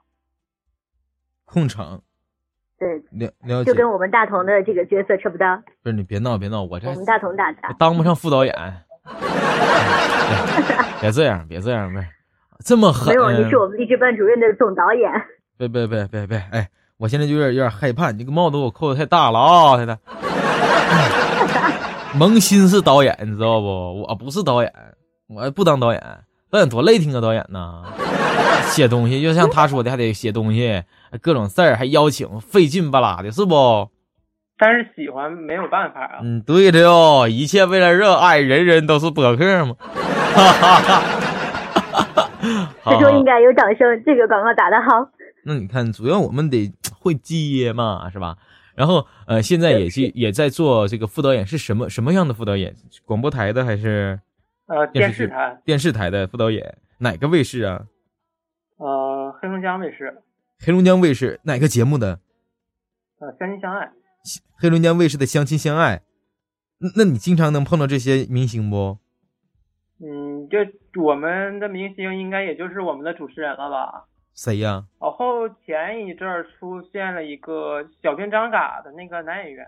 [1.44, 2.02] 控场，
[2.78, 5.62] 对，了了解，就跟我们大同的这个角色差不多。
[5.82, 8.54] 不是你别闹别闹，我这我们大同大家当不上副导演。
[11.00, 12.08] 别这样，别这样呗，
[12.64, 13.08] 这么狠。
[13.08, 15.10] 没有，你是我们励志班主任的总导演。
[15.58, 19.76] 别别别别别，哎，我现在就有点有点害怕，你这个帽子给我扣的太大了啊！
[19.76, 19.98] 现在，
[22.14, 24.02] 萌新是导演，你知道不？
[24.08, 24.72] 我不是导演，
[25.28, 26.02] 我不当导演，
[26.50, 27.20] 导演多累挺啊！
[27.20, 27.84] 导演呢，
[28.66, 30.82] 写东西就像他说的，还得写东西。
[31.20, 33.88] 各种事儿还邀请，费劲巴拉的，是不？
[34.62, 36.20] 但是喜欢没有办法啊。
[36.22, 39.74] 嗯，对的哟，一切为了热爱，人人都是博客嘛。
[39.74, 41.02] 哈哈哈
[42.84, 45.10] 这就应该有掌声，这个广告打的好。
[45.44, 48.36] 那你看，主要我们得会接嘛，是吧？
[48.76, 52.72] 然后呃，现在也去也在做这个副导演，是什么什么样的副导演？
[53.04, 54.20] 广播台的还是
[54.66, 55.58] 呃电视台？
[55.64, 57.82] 电视台的副导演，哪个卫视啊？
[58.76, 60.22] 呃，黑龙江卫视。
[60.64, 62.20] 黑龙江卫视哪个节目的？
[63.18, 63.90] 呃，相亲相爱。
[64.58, 66.02] 黑龙江卫视的相亲相爱，
[66.78, 68.98] 那那你经常能碰到这些明星不？
[70.00, 70.58] 嗯，就
[71.02, 74.04] 我们的明星应该也就是我们的主持人了吧？
[74.34, 74.86] 谁呀？
[75.00, 79.66] 然后前一阵儿出现了一个小兵张嘎的那个男演员，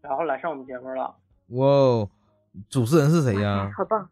[0.00, 1.14] 然后来上我们节目了。
[1.48, 2.08] 哇，
[2.70, 3.70] 主持人是谁呀？
[3.76, 4.08] 好棒！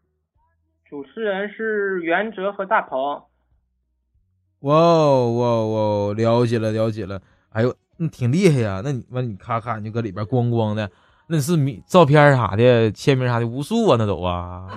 [0.89, 3.23] 主持人是袁哲和大鹏。
[4.61, 6.13] 哇哇哇！
[6.13, 7.21] 了解了，了解了。
[7.49, 8.81] 哎呦，你挺厉害呀！
[8.83, 10.87] 那你完，你咔咔你就搁里边咣咣的，
[11.27, 14.67] 那是名照片啥的、签名啥的无数啊，那都啊。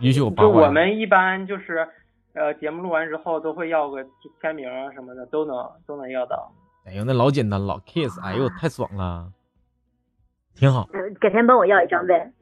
[0.00, 0.52] 允许我八卦。
[0.52, 1.86] 就我们一般就是，
[2.32, 4.04] 呃，节目录完之后都会要个
[4.40, 6.52] 签名什么的，都能都能要到。
[6.86, 9.30] 哎呦，那老简单，老 kiss，哎呦，太爽了，
[10.54, 10.88] 挺好。
[11.20, 12.32] 改天帮我要一张呗。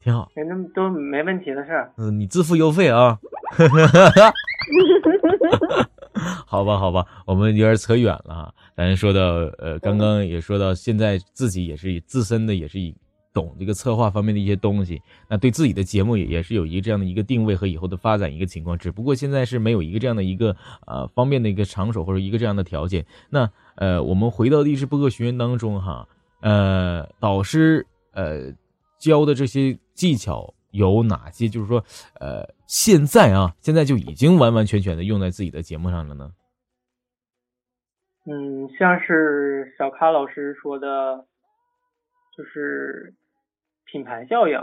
[0.00, 0.42] 挺好，那
[0.74, 1.92] 都没问题的事儿。
[1.96, 3.20] 嗯，你自付邮费啊。
[6.46, 8.54] 好吧，好吧，我们有点扯远了哈。
[8.76, 9.20] 咱说到
[9.58, 12.94] 呃，刚刚也说到，现在自己也是自身的也是以
[13.32, 18.76] 懂这个策划方面的一些东西，那对自己的节目也也是有一个这样的一个定位和以后的发展一个情况。
[18.76, 20.54] 只不过现在是没有一个这样的一个
[20.86, 23.04] 呃方便的一个场所或者一个这样的条件。
[23.30, 26.06] 那呃，我们回到励志播客学院当中哈，
[26.42, 28.52] 呃，导师呃
[29.00, 30.52] 教的这些技巧。
[30.72, 31.48] 有哪些？
[31.48, 31.84] 就是说，
[32.20, 36.32] 呃，现在啊，现在就已经完完全全的用在自己的节目上了呢？
[38.26, 41.26] 嗯，像是小咖老师说的，
[42.36, 43.14] 就是
[43.84, 44.58] 品牌效应，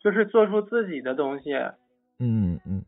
[0.00, 1.52] 就是做出自己的东西。
[2.18, 2.84] 嗯嗯。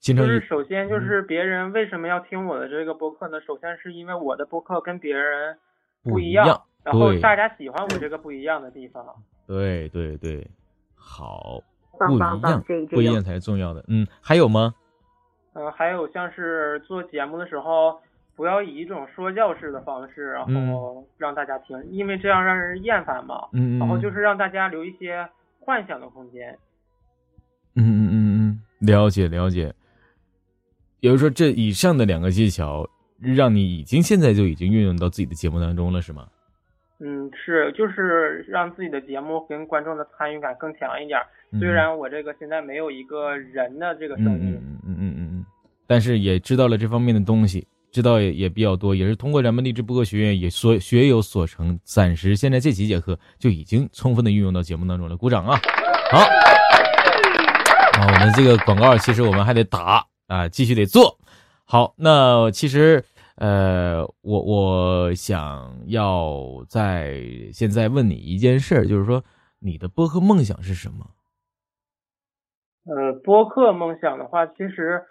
[0.00, 3.40] 就是首先就是别人为什么要听我的这个播客呢？
[3.40, 5.56] 首先是因为我的播客跟别人
[6.02, 9.06] 不一样，然后大家喜欢我这个不一样的地方。
[9.46, 10.44] 对对对，
[11.02, 11.60] 好，
[11.98, 13.84] 不一样，不一样才是重要的。
[13.88, 14.72] 嗯，还有吗？
[15.54, 18.00] 嗯，还有像是做节目的时候，
[18.36, 23.48] 不要以一种说教式的方式，然后让大家听，因为这样让人厌烦嘛。
[23.52, 26.56] 嗯然后就是让大家留一些幻想的空间。
[27.74, 29.74] 嗯嗯嗯嗯，了解了解。
[31.00, 32.88] 比如说，这以上的两个技巧，
[33.18, 36.28] 让你已经现在就已经运用到自己的节目当中了，是吗？
[37.04, 41.18] 嗯，是，就是让自己的节目跟观众的参与感更强一点。
[41.58, 45.46] 虽然我这个现在没有一个人的这个声音，嗯嗯嗯嗯嗯，
[45.86, 51.78] 但是也知道了这方面的东西，知道也也比较多，也是通过咱们励志播客学院也所学有所成。
[51.84, 55.60] 暂时现在这几节课就已经充分的运用到节目当中了，鼓掌啊！
[56.10, 60.06] 好，啊，我们这个广告其实我们还得打。
[60.28, 61.18] 啊，继续得做
[61.66, 61.92] 好。
[61.98, 63.04] 那其实，
[63.36, 67.20] 呃，我我想要在
[67.52, 69.24] 现在问你一件事儿，就是说
[69.60, 71.10] 你的播客梦想是什么？
[72.84, 75.02] 呃，播客梦想的话，其实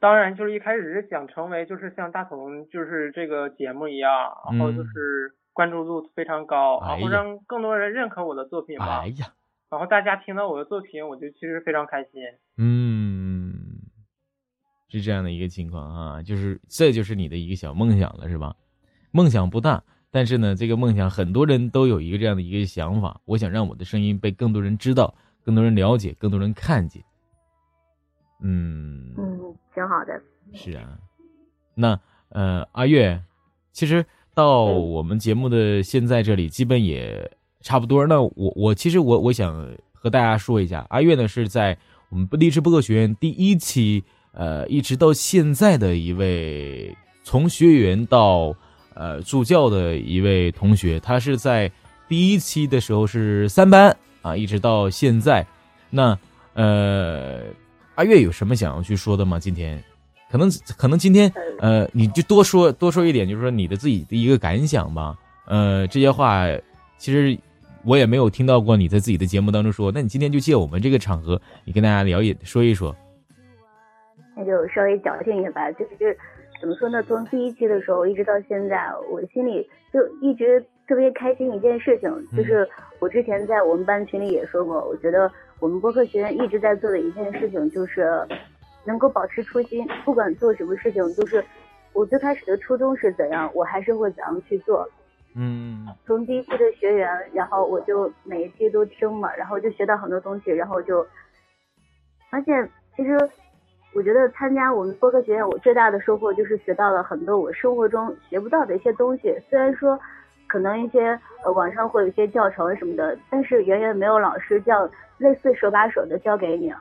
[0.00, 4.10] 当然就是一开始是想成为就是像大同就是这个节目一样，
[4.50, 9.00] 然后就是关注度非常高，然后让更多人认可我的作品吧。
[9.02, 9.34] 哎呀，
[9.70, 12.22] 然后大家听到我的作品，我就其实非常开心。
[12.56, 13.03] 嗯。
[14.98, 18.54] 是这样的一个情况啊，就是这就是你的一个小梦想了，是吧？
[19.10, 25.12] 梦想不大，但是呢，这个梦想很多人都有一个这样的一个想法，我想让我的声音被更多人知道，
[25.44, 27.02] 更多人了解，更多人看见。
[28.40, 30.20] 嗯嗯，挺好的。
[30.52, 30.98] 是啊，
[31.74, 33.20] 那呃，阿月，
[33.72, 38.06] 其实到我们节目的现在这里，基本也差不多。
[38.06, 41.76] 那我我其实我我想和大家说一下，阿月呢是在
[42.10, 44.04] 我们励志播客学院第一期。
[44.34, 48.54] 呃，一直到现在的一位从学员到
[48.94, 51.70] 呃助教的一位同学，他是在
[52.08, 55.46] 第一期的时候是三班啊，一直到现在。
[55.88, 56.18] 那
[56.54, 57.40] 呃，
[57.94, 59.38] 阿月有什么想要去说的吗？
[59.38, 59.82] 今天
[60.30, 65.16] 可能可能今天呃，你就多说多说一点，就是说你的自己的一个感想吧。
[65.46, 66.46] 呃，这些话
[66.98, 67.38] 其实
[67.84, 69.92] 我也没有听到过你在自己的节目当中说。
[69.92, 72.94] 那你今天就借我们这个场合，你跟大家聊一说一说。
[74.36, 76.16] 那就稍微矫情一点吧，就是
[76.60, 77.02] 怎么说呢？
[77.02, 82.68] 从第一期的时候一直到现在，我心里就一直特别开心一件事情，就是
[82.98, 88.10] 我之前在我们班群里也说过，我觉得我们播客学院一直在做的一件事情就是
[88.84, 91.44] 能够保持初心，不管做什么事情，就是
[91.92, 94.88] 我最开始的初衷是怎样，我还是会怎样去做。
[95.36, 95.86] 嗯。
[96.06, 101.06] 从第一期的学员，然后我就每一期都听嘛，然后就学到很多东西，然后就
[102.30, 103.16] 发现其实。
[103.94, 109.32] 我觉得参加我们播客学院，我最大的收获就是学到了很多我生活中学不到的一些东西。
[109.48, 109.96] 虽然说，
[110.48, 116.74] 可能一些呃网上会有一些教程什么的，但是远远没有老师教类似手把手的教给你。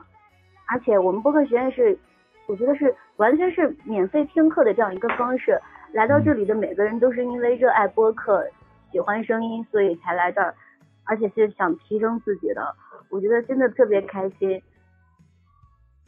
[0.68, 1.96] 而且我们播客学院是，
[2.48, 5.60] 我觉得是完全是免费听课的这样一个方式。
[5.92, 8.44] 来到这里的每个人都是因为热爱播客、
[8.92, 10.56] 喜欢声音，所以才来这儿，
[11.04, 12.74] 而且是想提升自己的。
[13.12, 14.60] 我觉得真的特别开心。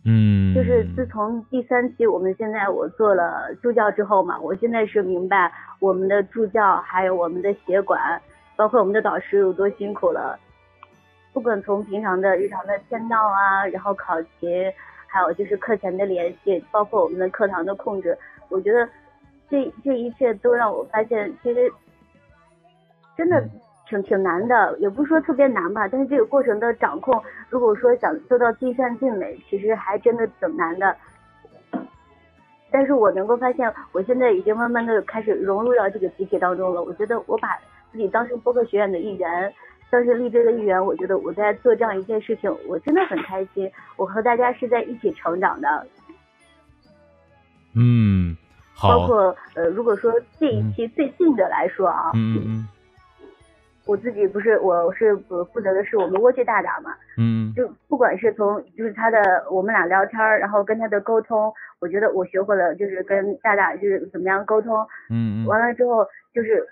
[0.07, 8.21] 嗯，就是自从第三期，我们现在我做了助教之后嘛，我现在是明白我们的助教还有我们的协管，
[8.55, 10.37] 包括我们的导师有多辛苦了。
[11.33, 14.71] 不管从平常的日常的签到啊，然后考勤，
[15.07, 18.15] 还有就是课前的联系，包括我们的课堂的控制，
[18.49, 18.87] 我觉得
[19.49, 21.73] 这这一切都让我发现，其实
[23.17, 23.43] 真的。
[23.87, 30.95] 挺挺难的，也不是说特别难吧，但是这个过程的掌控，如果说想做到尽善尽美，其实还真的挺难的。
[32.71, 36.83] 但是我能够发现，我现在已经慢慢的开始融入到这个集体当中了。
[36.83, 37.57] 我觉得我把
[37.91, 39.53] 自己当成播客学院的一员，
[39.89, 43.71] 当成励志的一员，我觉得我在做这样一件事情，我真的很开心。
[43.95, 45.87] 我和大家是在一起成长的。
[47.75, 48.35] 嗯，
[48.73, 48.89] 好。
[48.89, 52.67] 包括呃，如果说这一期最近的来说啊，嗯嗯。
[53.85, 64.75] 我自己不是，我是负责的是我们蜗居大大嘛，嗯，就不管是从就是他的我们俩聊天然后跟他的沟通，我觉得我学会了就是跟大大就是怎么样沟通，
[65.09, 66.65] 嗯完了之后就是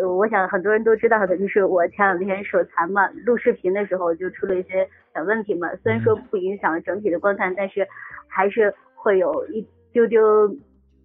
[0.00, 5.68] 呃，我想很多人都知道的，就是我前两天手残嘛，录视频的时候就出了一些小问题嘛。
[5.82, 7.86] 虽然说不影响整体的观看，但是
[8.28, 10.48] 还是会有一丢丢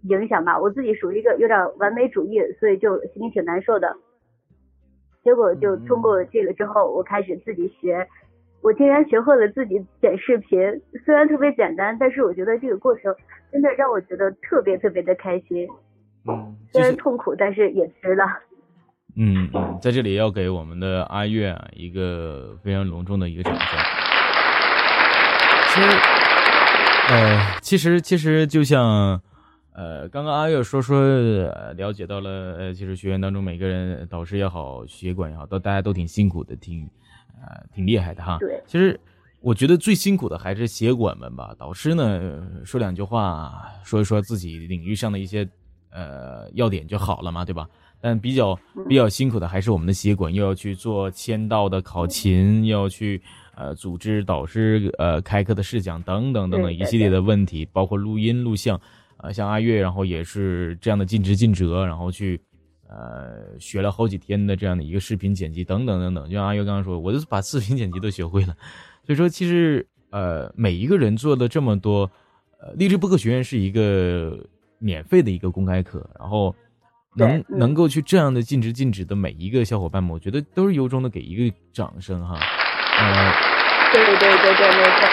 [0.04, 0.60] 影响吧。
[0.60, 3.96] 我自己属于一个有点完美主义，所以就心里挺难受的。
[5.24, 8.07] 结果就通过这个之后，我开始自己学，
[8.61, 10.59] 我竟然学会了自己剪视频。
[11.05, 13.13] 虽然特别简单，但是我觉得这个过程
[13.51, 15.67] 真的让我觉得特别特别的开心。
[16.28, 18.26] 嗯，虽然痛苦，但是也值了。
[19.17, 23.80] 嗯嗯，在这里要给我们的阿月啊一个非常隆重的一个掌声。
[25.67, 25.88] 其实，
[27.09, 29.22] 呃，其实其实就像，
[29.74, 36.88] 呃，刚刚阿月说说呃了解到了，呃，其实学员当中每个人导师也好，学管也好，都大家都挺辛苦的，挺，
[37.41, 38.38] 呃，挺厉害的哈。
[38.39, 38.61] 对。
[38.67, 38.99] 其实
[39.39, 45.47] 我觉得最辛苦的还是协管们吧，导师呢说两句话，说一说自己领域上的一些
[45.89, 47.67] 呃要点就好了嘛，对吧？
[48.03, 48.59] 但比较
[48.89, 53.22] 比较辛苦的还是我们的协管，又要去做签到的考勤，又要去
[53.55, 58.80] 呃组织导师呃开课的试讲等等等等一系列的问题，包括录音录像，
[59.22, 62.39] 呃像阿月，然后也是这样的尽职尽责，然后去
[62.89, 66.30] 呃学了好几天的这样的一个视频剪辑等等等等。
[66.30, 68.55] 就像阿月刚刚说，我就把视频剪辑都学会了。
[69.05, 72.09] 所以说，其实呃每一个人做的这么多，
[72.59, 74.38] 呃励志播客学院是一个
[74.80, 76.55] 免费的一个公开课，然后。
[77.13, 82.39] 能能够去这样的尽职尽职的每一个小伙伴们，我觉得都是由衷的给一个掌声哈。
[82.97, 83.34] 呃，
[83.91, 85.09] 对对对对对，没错。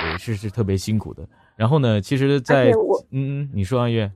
[0.00, 1.28] 对，是是特别辛苦的。
[1.58, 2.70] 然后呢，其实，在
[3.10, 4.08] 嗯嗯，你说阿月。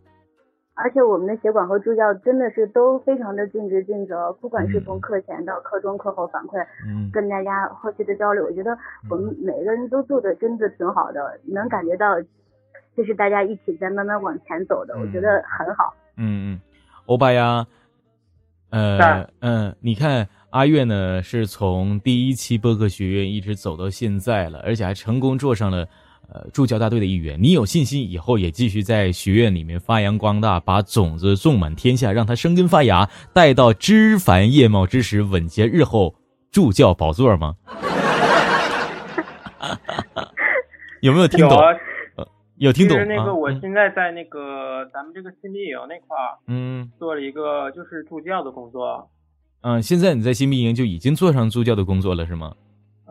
[0.74, 8.76] 而且我们的协管和助教真的是都非常的尽职尽责，不管是从课前到课中课后反馈，嗯，跟大家后期的交流，我觉得
[9.10, 12.14] 我们每个人都做的真的挺好的，能感觉到，
[12.96, 15.92] 就是大家一起在慢慢往前走的，我觉得很好。
[16.16, 16.60] 嗯嗯，
[17.06, 17.66] 欧巴呀，
[18.70, 25.86] 呃嗯，你看阿月呢，是从第一期播客学院一直走到现在了，而且还成功坐上了
[26.32, 27.38] 呃助教大队的一员。
[27.40, 36.14] 你有信心以后也继续在学院里面发扬光大，把种子种满天下，让它生根发芽，待到枝繁叶茂之时，稳结日后
[36.50, 37.54] 助教宝座吗？
[41.00, 41.58] 有没有听懂？
[42.56, 49.10] 有听懂其实那个，我现在在那个咱们这个新兵营那块儿，嗯，做了一个就是助教的工作。
[49.62, 52.54] 嗯，现在你在新兵营就已经做上助教的工作了，是吗？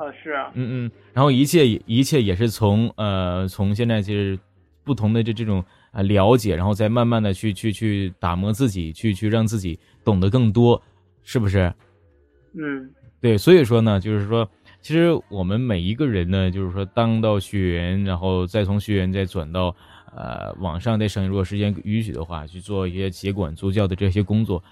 [0.01, 0.33] 呃，是。
[0.55, 4.37] 嗯嗯，然后一切一切也是从呃从现在就是
[4.83, 10.81] 不同的这这种啊了解，然后再慢慢的去去去打磨自己，去去让自己懂得更多，
[11.23, 11.71] 是不是？
[12.53, 12.89] 嗯，
[13.21, 14.49] 对，所以说呢，就是说。
[14.83, 19.75] 其实我们每一个人呢，就是说当到学员，然后再从学员再转到
[20.15, 24.63] 呃网上再升，如果时间允许的话，去做一些协管助教的这些工作，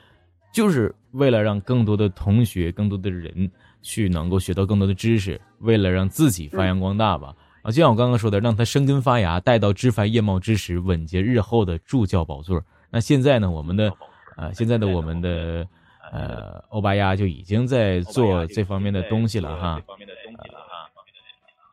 [0.51, 3.51] 就是为了让更多的同学、更多的人
[3.81, 7.33] 去能够学到更多的知识，为了让自己发扬光大吧。
[7.61, 12.61] 啊，就像我刚刚说的，让他生根发芽，待到枝繁叶茂之时，稳结日后的助教宝座。
[12.89, 13.91] 那现在呢，我们的
[14.37, 15.67] 呃，现在的我们的。
[16.11, 19.79] 呃，欧巴鸭就已经在做这方面的东西了哈，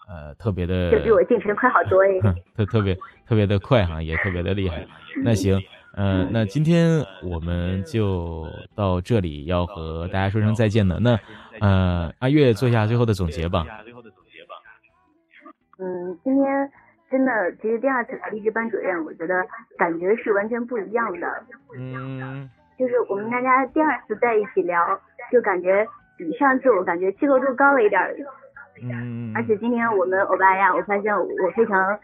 [0.06, 2.94] 呃， 特别的，这比我进程快好多哎，特特别
[3.26, 4.86] 特别的快哈，也特别的厉害。
[5.24, 5.58] 那行，
[5.94, 10.98] 呃，那今天我们就到这里，要和大家说声再见了。
[11.00, 11.18] 那
[11.60, 13.66] 呃，阿月做一下最后的总结吧。
[15.78, 16.70] 嗯，今天
[17.10, 19.46] 真的，其实第二次来励志班主任，我觉得
[19.76, 21.44] 感觉是完全不一样的。
[21.76, 22.50] 嗯。
[22.78, 25.00] 就是我们大家第二次在一起聊，
[25.32, 25.86] 就感觉
[26.18, 28.14] 比上次我感觉契合度高了一点儿。
[28.82, 29.32] 嗯。
[29.34, 31.98] 而且今天我们欧巴呀，我发现我非常，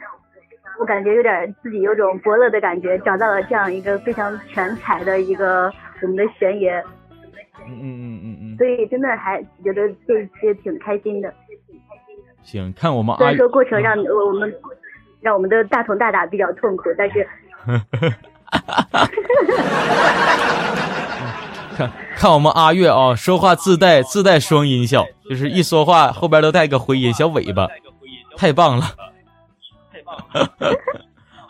[0.78, 6.82] 我感觉有点自己有种伯乐的感觉，找到了这样一个非常全才的一个我们的玄爷。
[7.66, 8.51] 嗯嗯嗯嗯嗯。
[8.62, 11.34] 所以真的还觉得这次挺开心的。
[12.44, 14.54] 行，看我们虽然说过程让 我们
[15.20, 17.28] 让我们的大同大大比较痛苦，但是。
[21.76, 27.66] 看看我们阿月啊，说话自带自带双音效，就是一说话后边都带个回音小尾巴，
[28.36, 28.84] 太棒了，
[29.92, 30.78] 太棒了，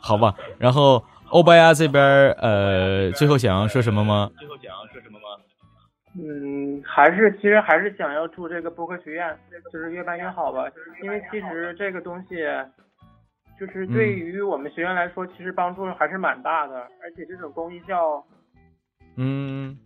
[0.00, 0.34] 好吧。
[0.58, 2.02] 然后欧巴呀这边
[2.38, 4.30] 呃，最后想要说什么吗？
[4.38, 4.61] 最后想要说什么吗？
[6.14, 9.38] 嗯，还是其实还是想要祝这个播客学院
[9.72, 10.70] 就是越办越好吧，
[11.02, 12.36] 因为其实这个东西。
[13.60, 18.24] 就是对于我们学院来说，其实帮助还是蛮大的，而且这种公益校，
[19.16, 19.78] 嗯，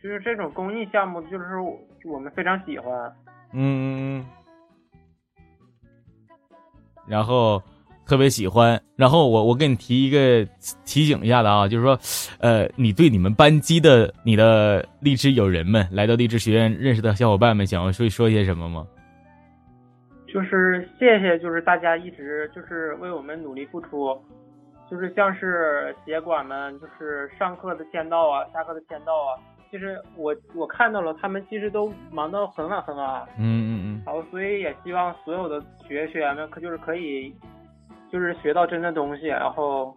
[0.00, 1.56] 就是这种公益项目，就是
[2.04, 3.16] 我们非常喜欢，
[3.52, 4.24] 嗯，
[7.08, 7.60] 然后。
[8.12, 8.78] 特别喜欢。
[8.94, 10.46] 然后我我给你提一个
[10.84, 11.98] 提醒一下的啊，就是说，
[12.40, 18.86] 呃，你对你们班级的你的励志友人们，来到励志学院认识的小伙伴们，想要说说些什么吗？
[20.30, 24.14] 就是谢谢，就是大家一直就是为我们努力付出，
[24.90, 29.40] 就是像是协管们，就是上课的签到啊，下课的签到啊。
[29.70, 33.22] 其实我我看到了，他们其实都忙到很晚很晚。
[33.38, 34.02] 嗯嗯嗯。
[34.04, 35.58] 然后所以也希望所有的
[35.88, 37.34] 学学员们可就是可以，
[38.12, 39.96] 就是学到真的东西，然后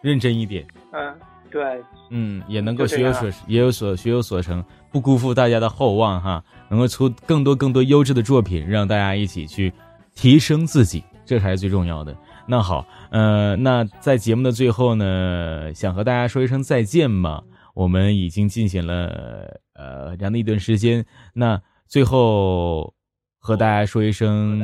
[0.00, 0.66] 认真一点。
[0.92, 1.14] 嗯，
[1.48, 1.80] 对。
[2.10, 6.42] 嗯，也能够学有所也有所学有所成，不辜负大家的厚望哈。
[6.68, 9.72] 能够出更多更多优质的作品，让大家一起去
[10.14, 12.16] 提升自己，这才是最重要的。
[12.48, 17.42] 那好，呃，那在节目的最后呢，想和大家说一声再见嘛。
[17.74, 22.92] 我们已经进行了呃这样的一段时间，那最后
[23.38, 24.60] 和大家说一声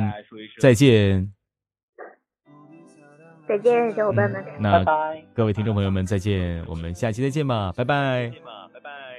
[0.59, 1.31] 再见。
[3.47, 4.43] 再见小伙伴们。
[4.61, 5.23] 拜拜。
[5.33, 8.31] 各位听众朋友们再见我们下期再见吧拜拜。
[8.73, 9.17] 拜拜